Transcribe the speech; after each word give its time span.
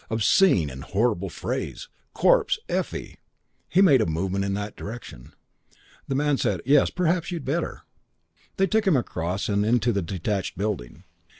Obscene 0.09 0.71
and 0.71 0.83
horrible 0.83 1.29
phrase! 1.29 1.87
Corpse! 2.15 2.57
Effie!" 2.67 3.19
He 3.69 3.83
made 3.83 4.01
a 4.01 4.07
movement 4.07 4.43
in 4.43 4.55
that 4.55 4.75
direction. 4.75 5.35
The 6.07 6.15
man 6.15 6.37
said, 6.37 6.61
"Yes, 6.65 6.89
perhaps 6.89 7.29
you'd 7.29 7.45
better." 7.45 7.83
They 8.57 8.65
took 8.65 8.87
him 8.87 8.97
across 8.97 9.47
and 9.47 9.63
into 9.63 9.93
the 9.93 10.01
detached 10.01 10.57
building. 10.57 11.03